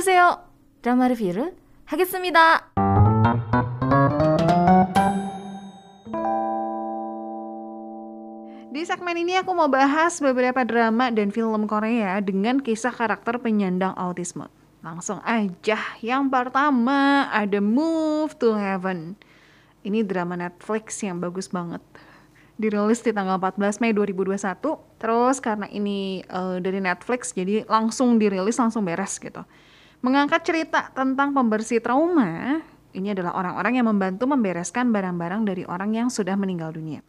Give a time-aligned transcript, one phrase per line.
[0.00, 0.40] 보세요.
[0.80, 1.52] 드라마 리뷰를
[1.84, 2.72] 하겠습니다.
[8.72, 13.92] Di segmen ini aku mau bahas beberapa drama dan film Korea dengan kisah karakter penyandang
[13.92, 14.48] autisme.
[14.80, 19.20] Langsung aja, yang pertama ada Move to Heaven.
[19.84, 21.84] Ini drama Netflix yang bagus banget.
[22.56, 24.64] Dirilis di tanggal 14 Mei 2021.
[24.96, 29.44] Terus karena ini uh, dari Netflix jadi langsung dirilis langsung beres gitu.
[30.00, 32.64] Mengangkat cerita tentang pembersih trauma,
[32.96, 37.04] ini adalah orang-orang yang membantu membereskan barang-barang dari orang yang sudah meninggal dunia.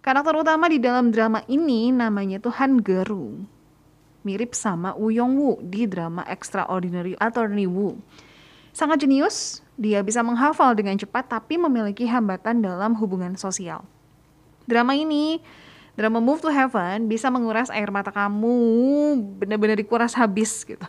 [0.00, 3.44] Karakter utama di dalam drama ini namanya tuh Han Geru.
[4.24, 8.00] Mirip sama Woo Young Woo di drama Extraordinary Attorney Woo.
[8.72, 13.84] Sangat jenius, dia bisa menghafal dengan cepat tapi memiliki hambatan dalam hubungan sosial.
[14.64, 15.44] Drama ini,
[16.00, 18.56] drama Move to Heaven bisa menguras air mata kamu,
[19.36, 20.80] benar-benar dikuras habis gitu.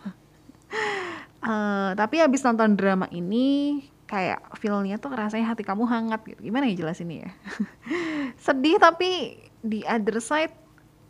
[1.44, 6.40] Uh, tapi habis nonton drama ini, kayak feelnya tuh rasanya hati kamu hangat gitu.
[6.40, 7.30] Gimana ya jelas ini ya?
[8.44, 10.52] Sedih tapi di other side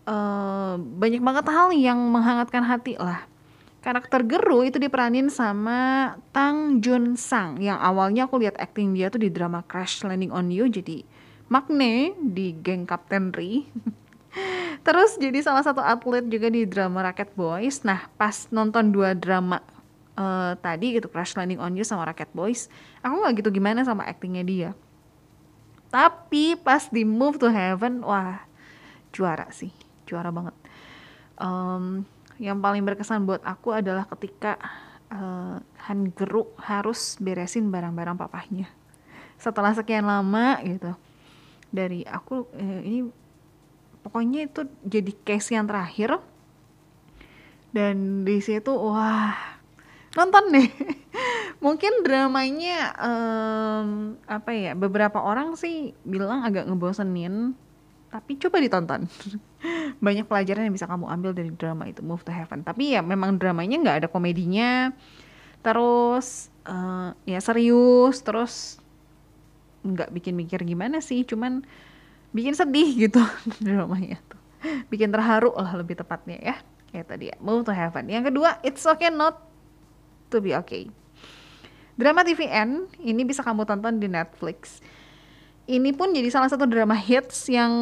[0.06, 3.26] uh, banyak banget hal yang menghangatkan hati lah.
[3.84, 9.20] Karakter Geru itu diperanin sama Tang Jun Sang yang awalnya aku lihat acting dia tuh
[9.20, 11.04] di drama Crash Landing on You jadi
[11.52, 13.68] Magne di geng Captain Ri.
[14.88, 17.84] Terus jadi salah satu atlet juga di drama Rocket Boys.
[17.84, 19.60] Nah pas nonton dua drama
[20.18, 22.70] uh, tadi gitu Crash Landing on You sama Rocket Boys.
[23.02, 24.70] Aku nggak gitu gimana sama aktingnya dia.
[25.90, 28.42] Tapi pas di Move to Heaven wah
[29.14, 29.70] juara sih.
[30.06, 30.54] Juara banget.
[31.38, 32.06] Um,
[32.38, 34.58] yang paling berkesan buat aku adalah ketika
[35.10, 38.66] uh, Han Geruk harus beresin barang-barang papahnya.
[39.38, 40.94] Setelah sekian lama gitu.
[41.74, 43.00] Dari aku eh, ini
[44.06, 46.18] pokoknya itu jadi case yang terakhir.
[47.74, 49.53] Dan di situ wah
[50.14, 50.68] nonton deh
[51.64, 53.88] mungkin dramanya um,
[54.26, 57.54] apa ya beberapa orang sih bilang agak ngebosenin
[58.14, 59.10] tapi coba ditonton.
[60.06, 62.62] Banyak pelajaran yang bisa kamu ambil dari drama itu Move to Heaven.
[62.62, 64.94] Tapi ya memang dramanya nggak ada komedinya.
[65.66, 68.78] Terus uh, ya serius terus
[69.82, 71.66] nggak bikin mikir gimana sih cuman
[72.30, 73.18] bikin sedih gitu
[73.66, 74.38] dramanya tuh.
[74.94, 76.56] Bikin terharu lah lebih tepatnya ya.
[76.94, 78.06] Kayak tadi ya Move to Heaven.
[78.06, 79.42] Yang kedua It's Okay Not
[80.34, 80.90] to be okay.
[81.94, 84.82] Drama TVN ini bisa kamu tonton di Netflix.
[85.70, 87.72] Ini pun jadi salah satu drama hits yang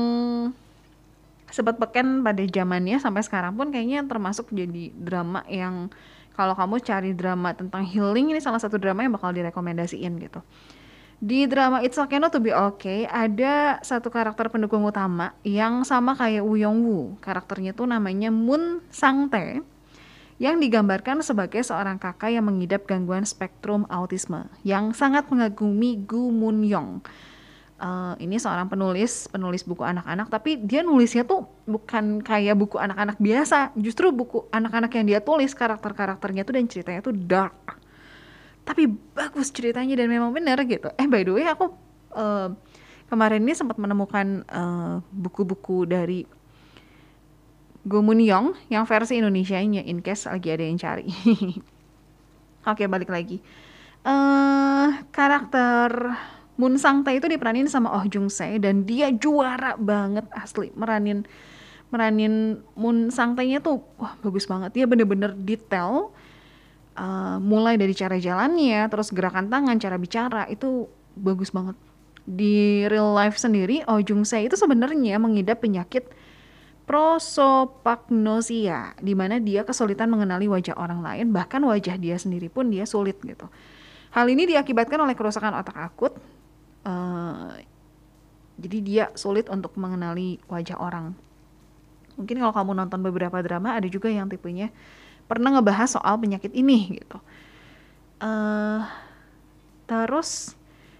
[1.48, 5.88] sempat beken pada zamannya sampai sekarang pun kayaknya termasuk jadi drama yang
[6.32, 10.40] kalau kamu cari drama tentang healing ini salah satu drama yang bakal direkomendasiin gitu.
[11.22, 16.19] Di drama It's Okay Not To Be Okay ada satu karakter pendukung utama yang sama
[16.19, 17.14] kayak Woo Young Woo.
[17.22, 19.62] Karakternya tuh namanya Moon Sang Tae
[20.42, 26.66] yang digambarkan sebagai seorang kakak yang mengidap gangguan spektrum autisme yang sangat mengagumi Gu Mun
[26.66, 26.98] Yong.
[27.78, 33.22] Uh, ini seorang penulis, penulis buku anak-anak, tapi dia nulisnya tuh bukan kayak buku anak-anak
[33.22, 37.78] biasa, justru buku anak-anak yang dia tulis karakter-karakternya tuh dan ceritanya tuh dark.
[38.66, 40.91] Tapi bagus ceritanya dan memang benar gitu.
[40.94, 41.75] Eh by the way aku
[42.14, 42.54] uh,
[43.10, 46.25] kemarin ini sempat menemukan eh, buku-buku uh, dari
[47.82, 51.06] Gomunyong yang versi Indonesia-nya in case lagi ada yang cari.
[52.70, 53.43] Oke, balik lagi.
[54.06, 55.91] Uh, karakter
[56.59, 61.26] Moon Sang Tae itu diperanin sama Oh Jung Se dan dia juara banget asli meranin
[61.91, 64.70] meranin Moon Sang Tae-nya tuh wah bagus banget.
[64.78, 66.14] Dia bener-bener detail
[66.94, 70.87] uh, mulai dari cara jalannya, terus gerakan tangan, cara bicara itu
[71.19, 71.75] bagus banget.
[72.22, 76.06] Di real life sendiri Oh Jung Se itu sebenarnya mengidap penyakit
[76.84, 82.84] prosopagnosia, di mana dia kesulitan mengenali wajah orang lain, bahkan wajah dia sendiri pun dia
[82.84, 83.47] sulit gitu.
[84.12, 86.12] Hal ini diakibatkan oleh kerusakan otak akut,
[86.84, 87.55] uh,
[88.61, 91.17] jadi dia sulit untuk mengenali wajah orang.
[92.19, 94.69] Mungkin kalau kamu nonton beberapa drama, ada juga yang tipenya
[95.25, 97.17] pernah ngebahas soal penyakit ini gitu.
[98.20, 98.85] Uh,
[99.88, 100.52] terus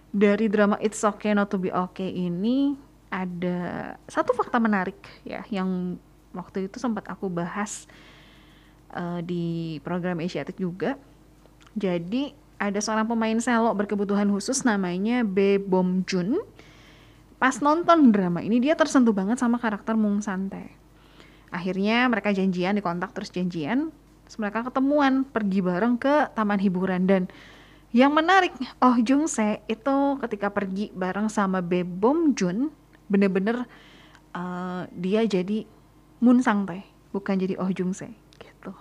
[0.09, 2.81] dari drama It's Okay Not to Be Okay ini
[3.13, 6.01] ada satu fakta menarik ya yang
[6.33, 7.85] waktu itu sempat aku bahas
[8.97, 10.97] uh, di program Asiatic juga.
[11.77, 16.41] Jadi ada seorang pemain selo berkebutuhan khusus namanya Be Bom Jun.
[17.37, 20.73] Pas nonton drama ini dia tersentuh banget sama karakter Mung Sante.
[21.53, 23.93] Akhirnya mereka janjian di kontak terus janjian,
[24.25, 27.29] terus mereka ketemuan pergi bareng ke taman hiburan dan
[27.93, 32.73] yang menarik Oh Jung Se itu ketika pergi bareng sama Be Bom Jun
[33.13, 33.69] bener-bener
[34.33, 35.69] uh, dia jadi
[36.25, 38.09] Moon Sang Tae bukan jadi Oh Jung Se
[38.41, 38.73] gitu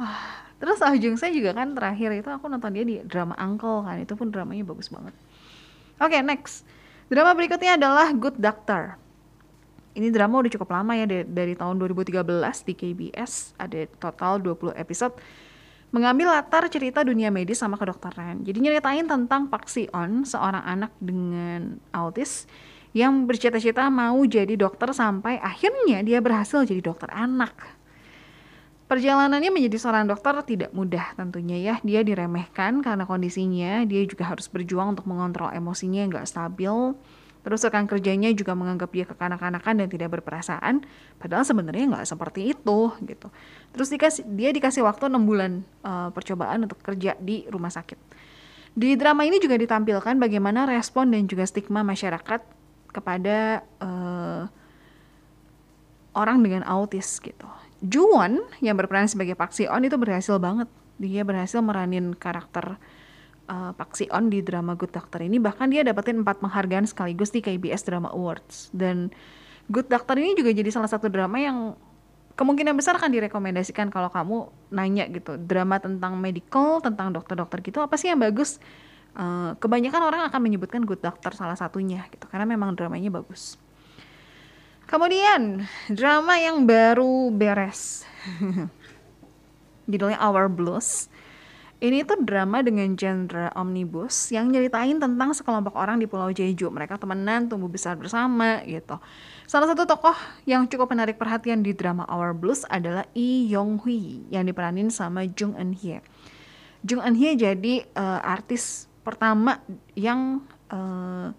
[0.00, 3.80] ah Terus Ah Jung Se juga kan terakhir itu aku nonton dia di drama Uncle
[3.80, 5.16] kan, itu pun dramanya bagus banget.
[5.96, 6.68] Oke, next.
[7.08, 9.00] Drama berikutnya adalah Good Doctor.
[9.96, 12.22] Ini drama udah cukup lama ya dari, dari tahun 2013
[12.68, 15.16] di KBS, ada total 20 episode.
[15.90, 18.46] Mengambil latar cerita dunia medis sama kedokteran.
[18.46, 22.46] Jadi nyeritain tentang Park Si-on, seorang anak dengan autis
[22.90, 27.80] yang bercita-cita mau jadi dokter sampai akhirnya dia berhasil jadi dokter anak
[28.90, 31.74] Perjalanannya menjadi seorang dokter tidak mudah tentunya ya.
[31.86, 36.98] Dia diremehkan karena kondisinya, dia juga harus berjuang untuk mengontrol emosinya yang gak stabil.
[37.46, 40.84] Terus rekan kerjanya juga menganggap dia kekanak-kanakan dan tidak berperasaan,
[41.22, 43.32] padahal sebenarnya nggak seperti itu gitu.
[43.72, 47.96] Terus dikasih, dia dikasih waktu 6 bulan uh, percobaan untuk kerja di rumah sakit.
[48.76, 52.59] Di drama ini juga ditampilkan bagaimana respon dan juga stigma masyarakat
[52.90, 54.50] kepada uh,
[56.14, 57.46] orang dengan autis gitu.
[57.80, 60.68] Juwon yang berperan sebagai Park Si-on itu berhasil banget.
[61.00, 62.76] Dia berhasil meranin karakter
[63.48, 65.40] uh, Park Si-on di drama Good Doctor ini.
[65.40, 68.68] Bahkan dia dapetin empat penghargaan sekaligus di KBS Drama Awards.
[68.76, 69.08] Dan
[69.72, 71.78] Good Doctor ini juga jadi salah satu drama yang
[72.36, 75.40] kemungkinan besar akan direkomendasikan kalau kamu nanya gitu.
[75.40, 78.60] Drama tentang medical, tentang dokter-dokter gitu, apa sih yang bagus?
[79.10, 82.26] Uh, kebanyakan orang akan menyebutkan Good Doctor salah satunya gitu.
[82.30, 83.58] Karena memang dramanya bagus.
[84.90, 88.02] Kemudian drama yang baru beres.
[89.90, 91.06] Judulnya Our Blues.
[91.80, 96.68] Ini tuh drama dengan genre omnibus yang nyeritain tentang sekelompok orang di Pulau Jeju.
[96.68, 99.00] Mereka temenan, tumbuh besar bersama gitu.
[99.48, 100.12] Salah satu tokoh
[100.44, 105.24] yang cukup menarik perhatian di drama Our Blues adalah Lee Yong Hui yang diperanin sama
[105.24, 106.04] Jung Eun Hye.
[106.84, 109.58] Jung Eun Hye jadi uh, artis pertama
[109.98, 110.40] yang
[110.70, 111.34] uh,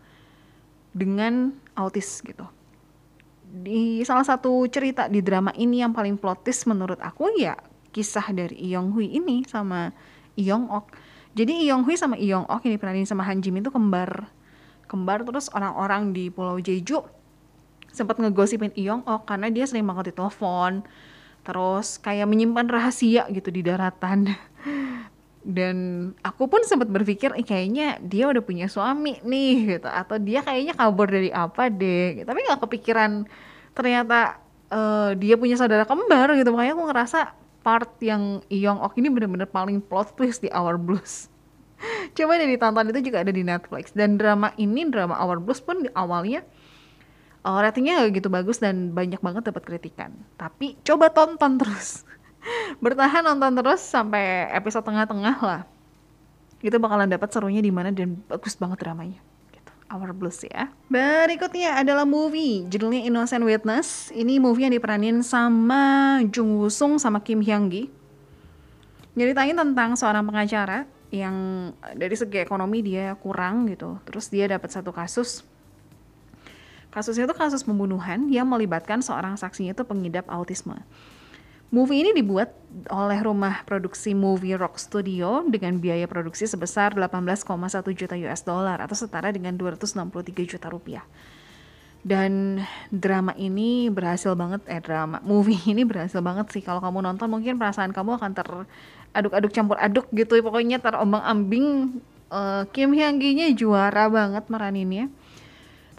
[0.91, 2.43] dengan autis gitu
[3.51, 7.59] di salah satu cerita di drama ini yang paling plot twist menurut aku ya
[7.91, 9.91] kisah dari Yong Hui ini sama
[10.39, 10.95] Yong Ok.
[11.35, 14.31] Jadi Yong Hui sama Yong Ok ini peranin sama Han Jim itu kembar.
[14.87, 17.03] Kembar terus orang-orang di Pulau Jeju
[17.91, 20.87] sempat ngegosipin Yong Ok karena dia sering banget ditelepon.
[21.43, 24.31] Terus kayak menyimpan rahasia gitu di daratan.
[25.41, 30.45] Dan aku pun sempat berpikir, eh, kayaknya dia udah punya suami nih gitu, atau dia
[30.45, 32.21] kayaknya kabur dari apa deh.
[32.21, 32.27] Gitu.
[32.29, 33.25] Tapi nggak kepikiran
[33.73, 34.37] ternyata
[34.69, 36.49] uh, dia punya saudara kembar gitu.
[36.53, 37.19] Makanya aku ngerasa
[37.61, 41.29] part yang Yong Ok ini bener-bener paling plot twist di Our Blues.
[42.17, 43.93] Coba deh ditonton itu juga ada di Netflix.
[43.93, 46.45] Dan drama ini, drama Our Blues pun di awalnya
[47.45, 50.13] uh, ratingnya gak gitu bagus dan banyak banget dapat kritikan.
[50.37, 52.05] Tapi coba tonton terus
[52.81, 55.61] bertahan nonton terus sampai episode tengah-tengah lah.
[56.61, 59.17] Itu bakalan dapat serunya di mana dan bagus banget dramanya
[59.53, 59.71] gitu.
[59.89, 60.69] Our Blues ya.
[60.89, 64.13] Berikutnya adalah movie judulnya Innocent Witness.
[64.13, 67.89] Ini movie yang diperanin sama Jung Woo Sung sama Kim Hyang Gi.
[69.17, 71.35] Nyeritain tentang seorang pengacara yang
[71.97, 73.99] dari segi ekonomi dia kurang gitu.
[74.07, 75.43] Terus dia dapat satu kasus.
[76.91, 80.75] Kasusnya itu kasus pembunuhan yang melibatkan seorang saksinya itu pengidap autisme
[81.71, 82.51] Movie ini dibuat
[82.91, 87.47] oleh rumah produksi Movie Rock Studio dengan biaya produksi sebesar 18,1
[87.95, 91.07] juta US dollar atau setara dengan 263 juta rupiah.
[92.03, 92.59] Dan
[92.91, 96.59] drama ini berhasil banget, eh drama, movie ini berhasil banget sih.
[96.59, 100.43] Kalau kamu nonton mungkin perasaan kamu akan teraduk-aduk campur aduk gitu.
[100.43, 101.97] Pokoknya terombang ambing.
[102.31, 105.11] Uh, Kim Hyang Gi-nya juara banget meraninnya.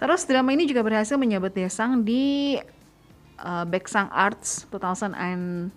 [0.01, 2.57] Terus drama ini juga berhasil menyabet desang di
[3.43, 5.75] uh, Beksang Arts 2019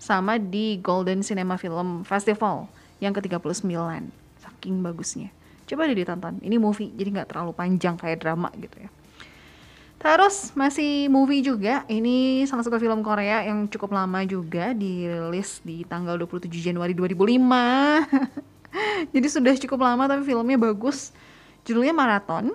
[0.00, 2.66] sama di Golden Cinema Film Festival
[2.98, 3.68] yang ke-39.
[4.40, 5.28] Saking bagusnya.
[5.68, 6.40] Coba deh ditonton.
[6.40, 8.90] Ini movie, jadi nggak terlalu panjang kayak drama gitu ya.
[9.96, 11.82] Terus masih movie juga.
[11.88, 17.34] Ini salah satu film Korea yang cukup lama juga dirilis di tanggal 27 Januari 2005.
[19.14, 21.10] jadi sudah cukup lama tapi filmnya bagus.
[21.66, 22.54] Judulnya Marathon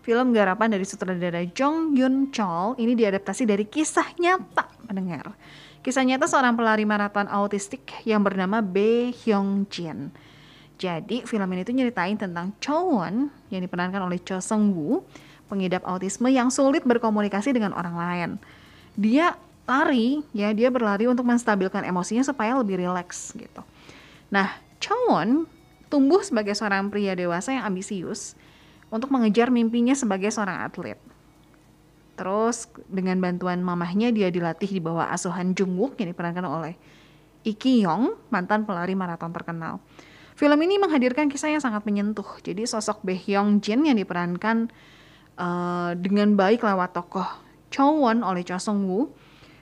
[0.00, 5.36] Film garapan dari sutradara Jong Yun Chol ini diadaptasi dari kisah nyata pendengar.
[5.84, 10.08] Kisah nyata seorang pelari maraton autistik yang bernama Bae Hyung Jin.
[10.80, 15.04] Jadi film ini tuh nyeritain tentang Chowon yang diperankan oleh Cho Seung Woo,
[15.52, 18.30] pengidap autisme yang sulit berkomunikasi dengan orang lain.
[18.96, 19.36] Dia
[19.68, 23.60] lari, ya dia berlari untuk menstabilkan emosinya supaya lebih rileks gitu.
[24.32, 25.44] Nah, Chowon
[25.92, 28.32] tumbuh sebagai seorang pria dewasa yang ambisius
[28.90, 30.98] untuk mengejar mimpinya sebagai seorang atlet.
[32.18, 36.74] Terus dengan bantuan mamahnya dia dilatih di bawah asuhan Jungwook yang diperankan oleh
[37.40, 39.80] Iki Yong, mantan pelari maraton terkenal.
[40.36, 42.26] Film ini menghadirkan kisah yang sangat menyentuh.
[42.44, 44.68] Jadi sosok Bae Hyung Jin yang diperankan
[45.40, 47.28] uh, dengan baik lewat tokoh
[47.72, 49.08] Cho Won oleh Cho Sung Woo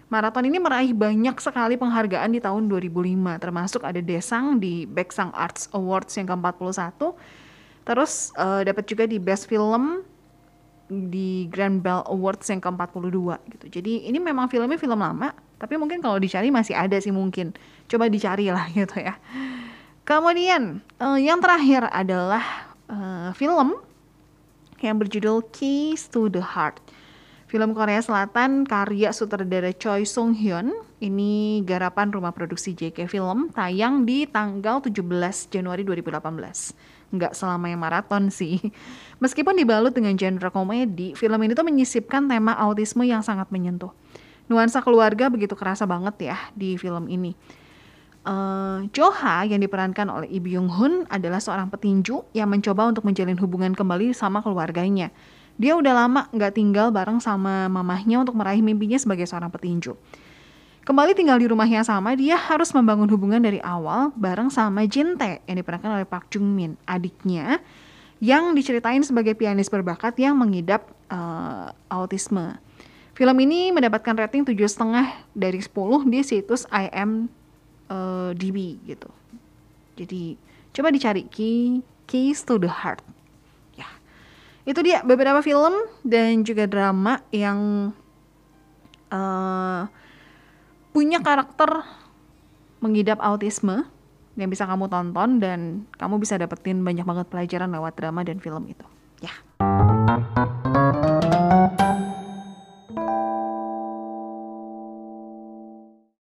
[0.08, 5.68] Maraton ini meraih banyak sekali penghargaan di tahun 2005, termasuk ada Desang di Baeksang Arts
[5.76, 6.96] Awards yang ke-41.
[7.88, 10.04] Terus uh, dapat juga di Best Film
[10.92, 13.16] di Grand Bell Awards yang ke-42
[13.56, 13.66] gitu.
[13.80, 17.56] Jadi ini memang filmnya film lama, tapi mungkin kalau dicari masih ada sih mungkin.
[17.88, 19.16] Coba dicari lah gitu ya.
[20.04, 22.44] Kemudian uh, yang terakhir adalah
[22.92, 23.80] uh, film
[24.84, 26.80] yang berjudul Keys to the Heart.
[27.48, 30.76] Film Korea Selatan karya sutradara Choi Sung Hyun.
[31.00, 35.00] Ini garapan rumah produksi JK Film tayang di tanggal 17
[35.48, 36.97] Januari 2018.
[37.08, 38.60] Nggak selama yang maraton sih.
[39.22, 43.90] Meskipun dibalut dengan genre komedi, film ini tuh menyisipkan tema autisme yang sangat menyentuh.
[44.48, 47.36] Nuansa keluarga begitu kerasa banget ya di film ini.
[48.28, 53.40] Uh, Joha yang diperankan oleh Lee Byung Hun adalah seorang petinju yang mencoba untuk menjalin
[53.40, 55.08] hubungan kembali sama keluarganya.
[55.56, 59.96] Dia udah lama nggak tinggal bareng sama mamahnya untuk meraih mimpinya sebagai seorang petinju.
[60.88, 65.20] Kembali tinggal di rumah yang sama, dia harus membangun hubungan dari awal bareng sama Jin
[65.20, 67.60] Tae yang diperankan oleh Park Jung Min, adiknya
[68.24, 72.56] yang diceritain sebagai pianis berbakat yang mengidap uh, autisme.
[73.12, 75.68] Film ini mendapatkan rating 7,5 dari 10
[76.08, 77.28] di situs IMDb
[77.92, 78.32] uh,
[78.88, 79.10] gitu.
[80.00, 80.40] Jadi
[80.72, 83.04] coba dicari Key, Keys to the Heart
[84.68, 85.72] itu dia beberapa film
[86.04, 87.88] dan juga drama yang
[89.08, 89.88] uh,
[90.98, 91.86] punya karakter
[92.82, 93.86] mengidap autisme
[94.34, 98.66] yang bisa kamu tonton dan kamu bisa dapetin banyak banget pelajaran lewat drama dan film
[98.66, 98.82] itu.
[99.22, 99.30] Ya.